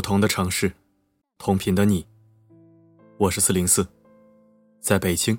[0.00, 0.72] 不同的城市，
[1.36, 2.06] 同频的你。
[3.18, 3.86] 我是四零四，
[4.80, 5.38] 在北京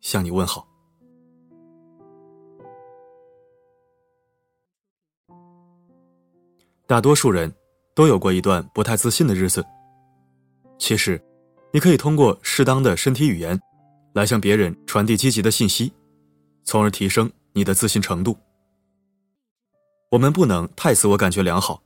[0.00, 0.66] 向你问好。
[6.86, 7.54] 大多数人
[7.94, 9.62] 都有过一段不太自信的日子。
[10.78, 11.22] 其实，
[11.70, 13.60] 你可以通过适当的身体语言，
[14.14, 15.92] 来向别人传递积极的信息，
[16.62, 18.34] 从而提升你的自信程度。
[20.10, 21.82] 我们不能太自我感觉良好，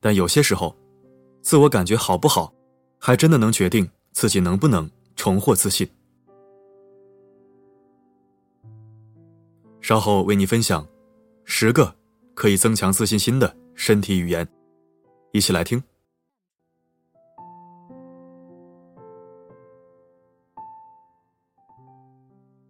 [0.00, 0.74] 但有些时候，
[1.48, 2.52] 自我感觉好不好，
[2.98, 5.88] 还真的能决定自己能不能重获自信。
[9.80, 10.86] 稍后为你分享
[11.46, 11.96] 十个
[12.34, 14.46] 可以增强自信心的身体语言，
[15.32, 15.82] 一起来听。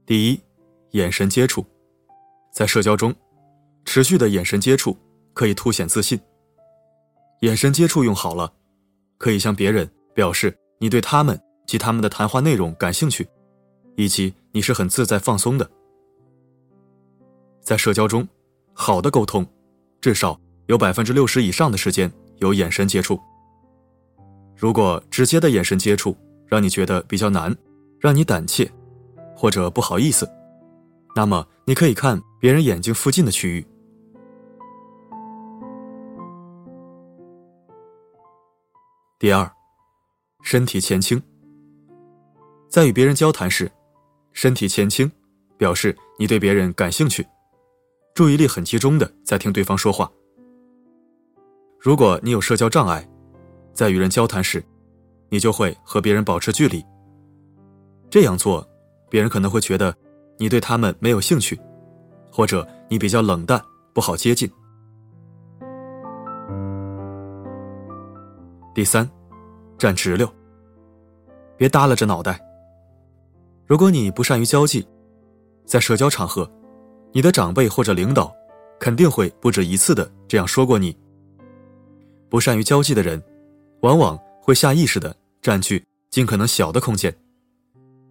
[0.07, 0.41] 第一，
[0.93, 1.67] 眼神接触，
[2.53, 3.13] 在社交中。
[3.85, 4.97] 持续的眼神接触
[5.35, 6.21] 可以凸显自信。
[7.41, 8.53] 眼神接触用好了，
[9.19, 13.29] 可以向别人表示你对他们及他们的谈话内容感兴趣，
[13.97, 15.69] 以及你是很自在放松的。
[17.61, 18.27] 在社交中，
[18.73, 19.47] 好的沟通
[20.01, 23.21] 至少有百分之六十以上的时间有眼神接触。
[24.57, 27.55] 如果直接的眼神接触让你觉得比较难，
[28.01, 28.71] 让你胆怯
[29.37, 30.29] 或者不好意思，
[31.15, 33.67] 那么你可以看别人眼睛附近的区域。
[39.21, 39.51] 第二，
[40.43, 41.21] 身体前倾。
[42.69, 43.69] 在与别人交谈时，
[44.33, 45.11] 身体前倾，
[45.57, 47.27] 表示你对别人感兴趣，
[48.15, 50.09] 注意力很集中的在听对方说话。
[51.81, 53.05] 如果你有社交障碍，
[53.75, 54.65] 在与人交谈时，
[55.31, 56.81] 你就会和别人保持距离。
[58.09, 58.65] 这样做，
[59.11, 59.93] 别人可能会觉得
[60.37, 61.61] 你对他们没有兴趣，
[62.31, 63.61] 或者你比较冷淡，
[63.93, 64.49] 不好接近。
[68.79, 69.11] 第三，
[69.77, 70.33] 站直溜，
[71.57, 72.39] 别耷拉着脑袋。
[73.67, 74.87] 如果你不善于交际，
[75.67, 76.49] 在社交场合，
[77.11, 78.33] 你的长辈或者领导
[78.79, 80.97] 肯定会不止一次的这样说过你。
[82.29, 83.21] 不善于交际的人，
[83.81, 85.13] 往往会下意识的
[85.43, 87.13] 占据尽可能小的空间，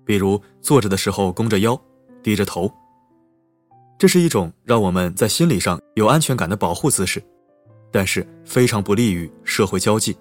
[0.03, 1.81] 比如坐着的时候弓着腰，
[2.21, 2.69] 低着头。
[3.97, 7.23] 这是一种让我们在心理上有安全感的保护姿势，
[7.89, 10.13] 但是非常不利于社会交际。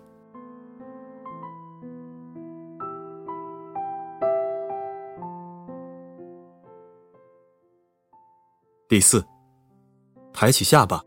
[8.89, 9.25] 第四，
[10.33, 11.03] 抬起下巴。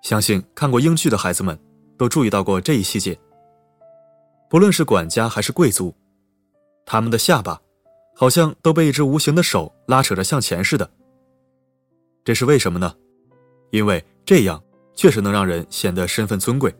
[0.00, 1.58] 相信看过英剧的孩子们
[1.98, 3.18] 都注意到过这一细节。
[4.48, 5.94] 不论是管家还是贵族，
[6.86, 7.60] 他们的下巴
[8.16, 10.90] 好像都被一只无形的手拉扯着向前似的。
[12.24, 12.94] 这是为什么呢？
[13.70, 14.62] 因为这样
[14.94, 16.74] 确实能让人显得身份尊贵。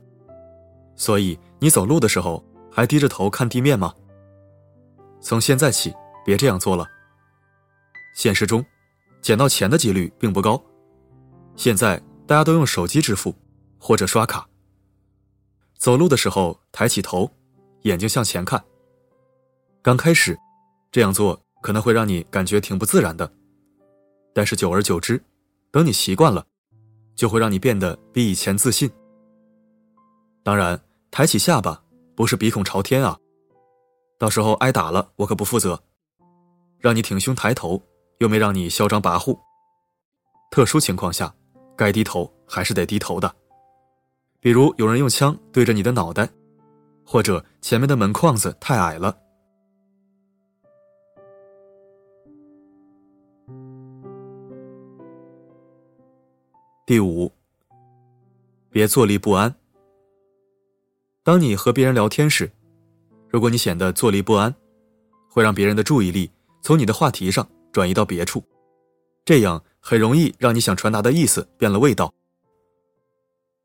[0.96, 2.42] 所以你走路的时候
[2.72, 3.94] 还低着头看地面吗？
[5.20, 5.92] 从现在起
[6.24, 6.86] 别这样做了。
[8.16, 8.64] 现实中。
[9.20, 10.62] 捡到钱的几率并不高，
[11.56, 13.34] 现在大家都用手机支付
[13.78, 14.46] 或者刷卡。
[15.76, 17.30] 走路的时候抬起头，
[17.82, 18.62] 眼睛向前看。
[19.82, 20.38] 刚开始
[20.92, 23.30] 这样做可能会让你感觉挺不自然的，
[24.34, 25.22] 但是久而久之，
[25.70, 26.46] 等你习惯了，
[27.14, 28.90] 就会让你变得比以前自信。
[30.42, 30.80] 当然，
[31.10, 31.82] 抬起下巴
[32.14, 33.18] 不是鼻孔朝天啊，
[34.18, 35.82] 到时候挨打了我可不负责。
[36.78, 37.82] 让你挺胸抬头。
[38.20, 39.38] 又没让你嚣张跋扈。
[40.50, 41.34] 特殊情况下，
[41.76, 43.34] 该低头还是得低头的。
[44.40, 46.28] 比如有人用枪对着你的脑袋，
[47.04, 49.16] 或者前面的门框子太矮了。
[56.86, 57.30] 第五，
[58.70, 59.54] 别坐立不安。
[61.22, 62.50] 当你和别人聊天时，
[63.28, 64.52] 如果你显得坐立不安，
[65.30, 66.30] 会让别人的注意力
[66.60, 67.48] 从你的话题上。
[67.72, 68.42] 转移到别处，
[69.24, 72.12] 这样很容易让你想传达的意思变了味道。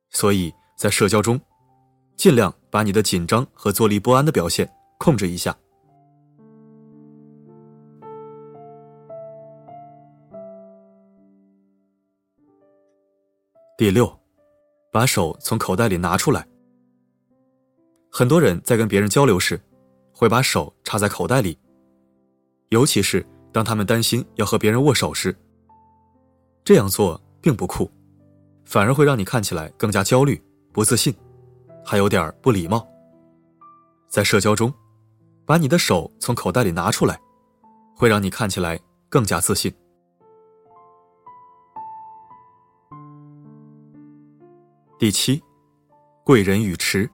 [0.09, 1.39] 所以在社交中，
[2.15, 5.57] 尽量把你的紧张和坐立不安的表现控制一下。
[13.77, 14.18] 第六，
[14.91, 16.47] 把手从口袋里拿出来。
[18.09, 19.59] 很多人在跟别人交流时，
[20.13, 21.59] 会把手插在口袋里，
[22.69, 23.25] 尤其是。
[23.56, 25.34] 当他们担心要和别人握手时，
[26.66, 27.90] 这样做并不酷，
[28.66, 30.44] 反而会让你看起来更加焦虑、
[30.74, 31.16] 不自信，
[31.81, 32.86] 还有点不礼貌。
[34.10, 34.74] 在社交中，
[35.46, 37.18] 把你的手从口袋里拿出来，
[37.96, 39.74] 会让你看起来更加自信。
[45.00, 45.42] 第七，
[46.25, 47.10] 贵人语迟。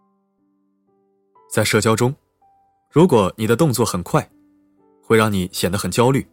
[1.52, 2.12] 在社交中，
[2.90, 4.28] 如果你的动作很快，
[5.02, 6.26] 会让你显得很焦虑。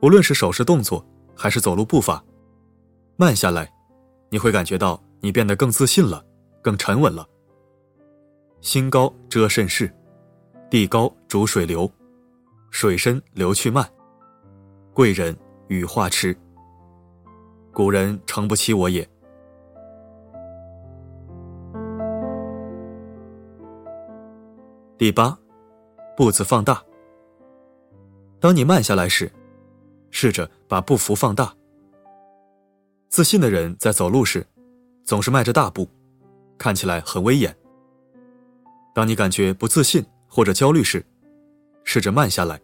[0.00, 2.22] 无论是手势动作还是走路步伐，
[3.16, 3.70] 慢下来，
[4.30, 6.24] 你会感觉到你变得更自信了，
[6.62, 7.28] 更沉稳了。
[8.60, 9.92] 心高遮甚事，
[10.70, 11.90] 地高逐水流，
[12.70, 13.88] 水深流去慢。
[14.92, 15.36] 贵人
[15.68, 16.36] 语化迟，
[17.72, 19.08] 古人诚不欺我也。
[24.96, 25.38] 第八，
[26.16, 26.82] 步子放大。
[28.40, 29.30] 当你慢下来时，
[30.10, 31.52] 试着把步幅放大。
[33.08, 34.46] 自信的人在走路时，
[35.04, 35.88] 总是迈着大步，
[36.56, 37.54] 看起来很威严。
[38.94, 41.04] 当你感觉不自信或者焦虑时，
[41.84, 42.60] 试着慢下来，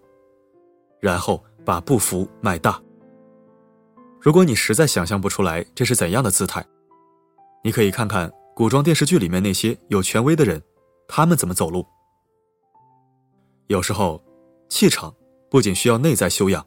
[1.00, 2.80] 然后把步幅迈大。
[4.20, 6.64] 如果你实在想象不出来这是怎样的姿态，
[7.62, 10.62] 你可以看看古装电视剧里面那些有权威的人，
[11.08, 11.84] 他们怎么走路。
[13.66, 14.22] 有时候，
[14.68, 15.14] 气场
[15.54, 16.66] 不仅需要内在修养，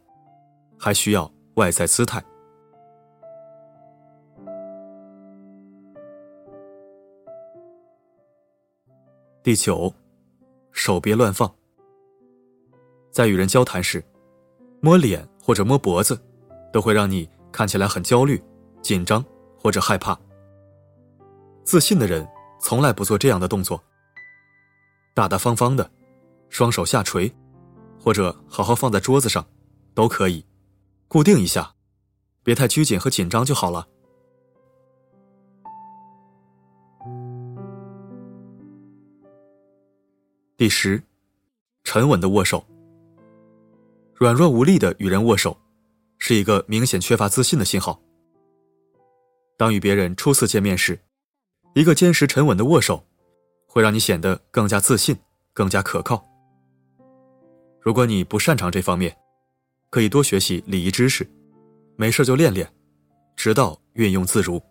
[0.80, 2.24] 还需要外在姿态。
[9.44, 9.94] 第九，
[10.72, 11.54] 手别乱放。
[13.12, 14.02] 在与人交谈时，
[14.80, 16.18] 摸脸或者摸脖子，
[16.72, 18.42] 都会让你看起来很焦虑、
[18.82, 19.22] 紧张
[19.60, 20.18] 或者害怕。
[21.66, 22.26] 自信的人
[22.62, 23.84] 从来不做这样的动作，
[25.14, 25.92] 大大方方的。
[26.48, 27.30] 双手下垂，
[28.00, 29.46] 或者好好放在桌子上，
[29.94, 30.46] 都可以，
[31.08, 31.74] 固定一下，
[32.44, 33.88] 别太拘谨和紧张就好了。
[40.56, 41.04] 第十，
[41.84, 42.66] 沉稳的握手。
[44.16, 45.56] 软弱无力的与人握手，
[46.18, 48.02] 是一个明显缺乏自信的信号。
[49.56, 51.00] 当与别人初次见面时，
[51.76, 53.06] 一个坚实沉稳的握手，
[53.68, 55.16] 会让你显得更加自信，
[55.54, 56.26] 更加可靠。
[57.88, 59.16] 如果你不擅长这方面，
[59.90, 61.26] 可以多学习礼仪知识，
[61.96, 62.70] 没事就练练，
[63.38, 64.62] 直到运用自如。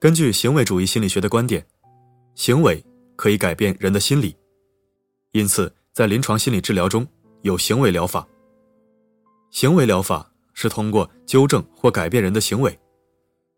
[0.00, 1.62] 根据行为主义心理学的观点，
[2.34, 2.82] 行为
[3.16, 4.34] 可以改变人的心理，
[5.32, 7.06] 因此在临床心理治疗中
[7.42, 8.26] 有行为疗法。
[9.50, 12.74] 行为疗法是通过纠正或改变人的行为，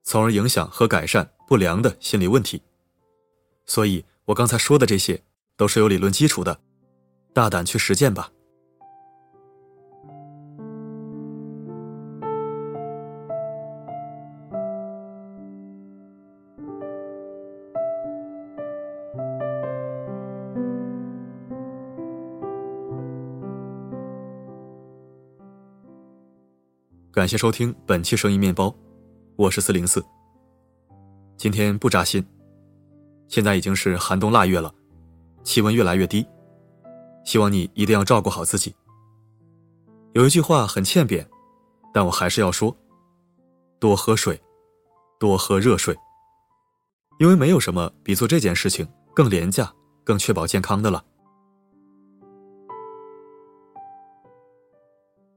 [0.02, 2.60] 从而影响和改善不良的心理问题。
[3.68, 5.22] 所以，我刚才说的这些
[5.56, 6.58] 都是有理论基础的，
[7.34, 8.32] 大胆去实践吧。
[27.12, 28.74] 感谢收听本期声音面包，
[29.36, 30.02] 我是四零四。
[31.36, 32.24] 今天不扎心。
[33.28, 34.74] 现在已经是寒冬腊月了，
[35.44, 36.26] 气温越来越低，
[37.24, 38.74] 希望你一定要照顾好自己。
[40.14, 41.28] 有一句话很欠扁，
[41.92, 42.74] 但我还是要说：
[43.78, 44.40] 多喝水，
[45.20, 45.96] 多喝热水。
[47.18, 49.72] 因为没有什么比做这件事情更廉价、
[50.04, 51.04] 更确保健康的了。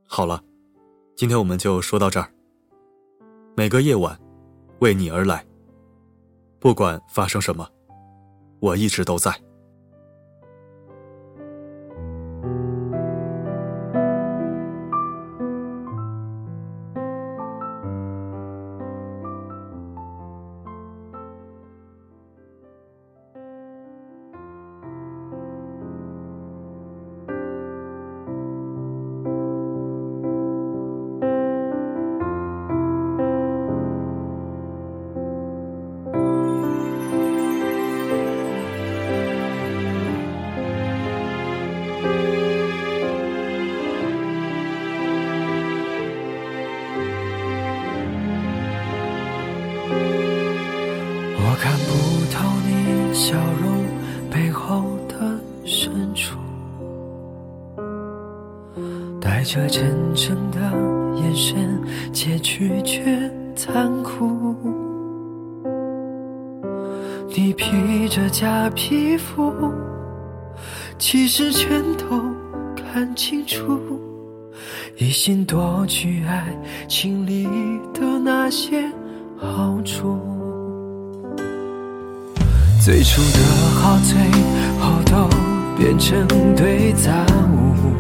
[0.06, 0.44] 好了，
[1.16, 2.32] 今天我们就说到这儿。
[3.56, 4.18] 每个夜晚，
[4.80, 5.46] 为你而来，
[6.60, 7.68] 不管发生什么。
[8.62, 9.51] 我一直都在。
[67.34, 69.54] 你披着假皮肤，
[71.00, 72.22] 其实全都
[72.76, 73.80] 看清楚，
[74.98, 76.46] 一心夺取爱
[76.90, 77.48] 情里
[77.94, 78.84] 的那些
[79.38, 80.20] 好处。
[82.84, 83.40] 最初的
[83.80, 84.18] 好，最
[84.82, 85.30] 后都
[85.78, 87.96] 变成堆杂物。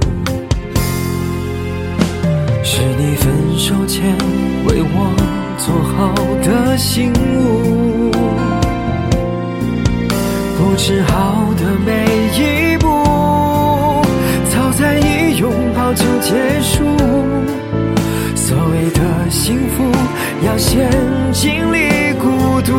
[2.63, 4.17] 是你分手前
[4.65, 5.15] 为我
[5.57, 7.60] 做好的醒悟，
[10.83, 11.91] 是好的每
[12.33, 12.87] 一步，
[14.49, 16.83] 早在一拥抱就结束。
[18.35, 19.83] 所谓的幸福，
[20.43, 20.89] 要先
[21.31, 22.73] 经历孤独。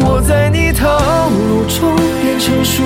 [0.00, 0.88] 我在你套
[1.30, 2.82] 路中变成熟，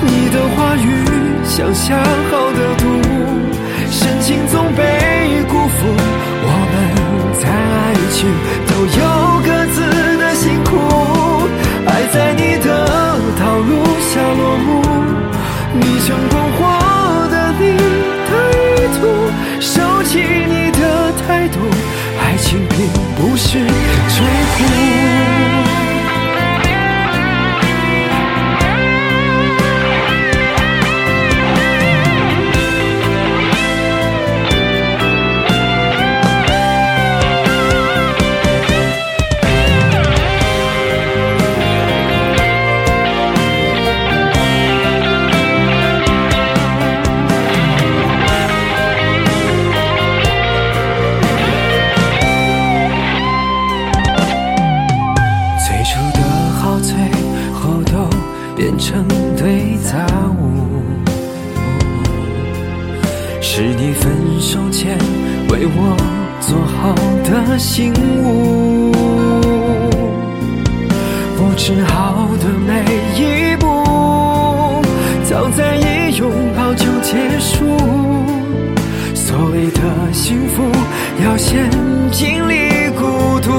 [0.00, 1.04] 你的话语
[1.44, 1.94] 像下
[2.30, 2.86] 好的毒，
[3.90, 5.78] 深情总被辜负。
[6.44, 6.74] 我们
[7.38, 8.18] 在爱情
[23.52, 24.91] 不是追
[67.62, 68.90] 醒悟，
[71.36, 72.82] 不知好的每
[73.14, 74.82] 一步，
[75.22, 77.64] 早在一拥抱就结束。
[79.14, 79.80] 所谓的
[80.12, 80.64] 幸福，
[81.24, 81.70] 要先
[82.10, 83.52] 经历孤独。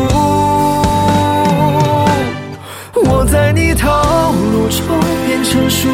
[3.06, 4.86] 我在你套路中
[5.26, 5.88] 变成熟，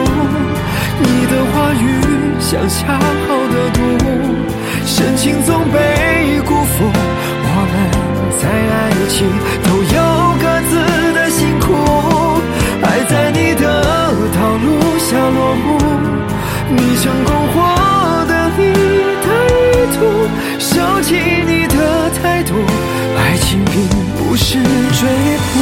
[0.99, 2.01] 你的话语
[2.39, 3.79] 像下好的毒，
[4.83, 6.89] 深情总被辜负。
[9.09, 9.27] 情
[9.63, 9.99] 都有
[10.39, 10.77] 各自
[11.13, 11.73] 的辛苦，
[12.83, 13.83] 爱在你的
[14.33, 14.67] 道路
[14.99, 15.67] 下落幕，
[16.69, 17.55] 你成功获
[18.27, 18.61] 得你
[19.25, 19.51] 的意
[19.95, 19.99] 图，
[20.59, 21.09] 收起
[21.45, 21.75] 你的
[22.21, 22.53] 态度，
[23.17, 23.75] 爱情并
[24.15, 24.59] 不是
[24.93, 25.01] 追
[25.53, 25.57] 捕。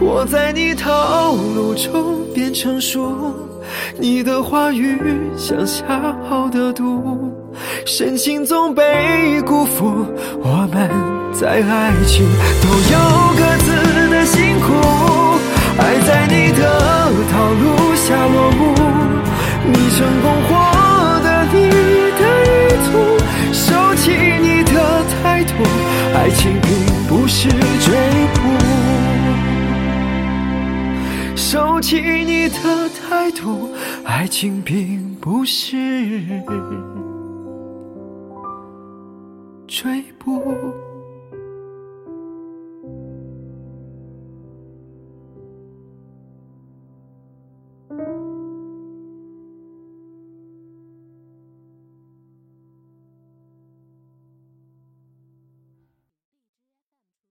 [0.00, 3.47] 我在你套路中变成熟，
[4.00, 4.96] 你的话语
[5.36, 5.84] 像下
[6.28, 7.34] 好的毒，
[7.84, 10.06] 深情总被辜负。
[10.40, 10.88] 我们
[11.32, 12.24] 在爱情
[12.62, 12.98] 都有
[13.36, 14.72] 各自的辛苦，
[15.78, 16.62] 爱在你的
[17.32, 18.72] 套路下落幕，
[19.66, 20.54] 你成功获
[21.24, 21.68] 得你
[22.18, 22.92] 的意图，
[23.52, 25.52] 收起你的态度，
[26.14, 26.70] 爱情并
[27.08, 27.96] 不是追
[31.50, 33.70] 收起你的态度，
[34.04, 36.28] 爱情并不是
[39.66, 40.42] 追捕。